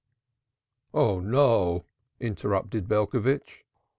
[0.95, 1.85] '""Oh no,"
[2.19, 3.63] interrupted Belcovitch.